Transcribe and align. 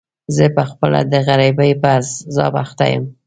زه 0.35 0.45
په 0.55 0.63
خپله 0.69 0.99
د 1.11 1.13
غريبۍ 1.27 1.71
په 1.81 1.87
عذاب 1.97 2.53
اخته 2.63 2.85
يم. 2.93 3.05